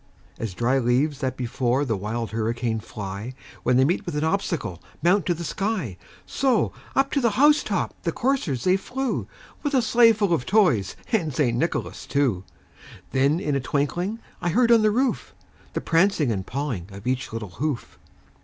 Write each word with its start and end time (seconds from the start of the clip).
As 0.39 0.55
dry 0.55 0.79
leaves 0.79 1.19
that 1.19 1.37
before 1.37 1.85
the 1.85 1.95
wild 1.95 2.31
hurricane 2.31 2.79
fly, 2.79 3.35
When 3.61 3.77
they 3.77 3.85
meet 3.85 4.03
with 4.03 4.15
an 4.15 4.23
obstacle, 4.23 4.81
mount 5.03 5.27
to 5.27 5.35
the 5.35 5.43
sky, 5.43 5.95
So, 6.25 6.73
up 6.95 7.11
to 7.11 7.21
the 7.21 7.29
house 7.37 7.61
top 7.61 7.93
the 8.01 8.11
coursers 8.11 8.63
they 8.63 8.77
flew, 8.77 9.27
With 9.61 9.75
a 9.75 9.81
sleigh 9.83 10.13
full 10.13 10.33
of 10.33 10.47
toys 10.47 10.95
and 11.11 11.31
St. 11.31 11.55
Nicholas 11.55 12.07
too. 12.07 12.43
And 12.43 13.03
then 13.11 13.39
in 13.39 13.53
a 13.55 13.59
twinkling 13.59 14.17
I 14.41 14.49
heard 14.49 14.71
on 14.71 14.81
the 14.81 14.89
roof, 14.89 15.35
The 15.73 15.81
prancing 15.81 16.31
and 16.31 16.47
pawing 16.47 16.89
of 16.91 17.05
each 17.05 17.31
little 17.31 17.49
hoof. 17.61 17.99